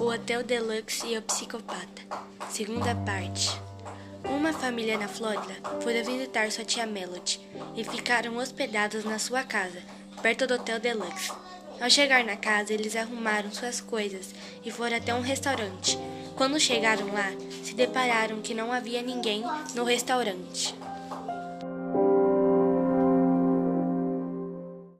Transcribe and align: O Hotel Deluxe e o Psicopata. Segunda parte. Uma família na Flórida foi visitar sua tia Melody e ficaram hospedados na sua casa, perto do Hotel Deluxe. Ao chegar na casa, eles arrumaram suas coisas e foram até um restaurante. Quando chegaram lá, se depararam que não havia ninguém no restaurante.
O 0.00 0.06
Hotel 0.06 0.42
Deluxe 0.42 1.08
e 1.08 1.18
o 1.18 1.20
Psicopata. 1.20 2.02
Segunda 2.48 2.94
parte. 2.94 3.50
Uma 4.24 4.50
família 4.50 4.96
na 4.96 5.06
Flórida 5.06 5.54
foi 5.82 6.02
visitar 6.02 6.50
sua 6.50 6.64
tia 6.64 6.86
Melody 6.86 7.38
e 7.76 7.84
ficaram 7.84 8.38
hospedados 8.38 9.04
na 9.04 9.18
sua 9.18 9.44
casa, 9.44 9.82
perto 10.22 10.46
do 10.46 10.54
Hotel 10.54 10.80
Deluxe. 10.80 11.30
Ao 11.78 11.90
chegar 11.90 12.24
na 12.24 12.34
casa, 12.34 12.72
eles 12.72 12.96
arrumaram 12.96 13.52
suas 13.52 13.82
coisas 13.82 14.34
e 14.64 14.70
foram 14.70 14.96
até 14.96 15.14
um 15.14 15.20
restaurante. 15.20 15.98
Quando 16.34 16.58
chegaram 16.58 17.12
lá, 17.12 17.30
se 17.62 17.74
depararam 17.74 18.40
que 18.40 18.54
não 18.54 18.72
havia 18.72 19.02
ninguém 19.02 19.44
no 19.74 19.84
restaurante. 19.84 20.74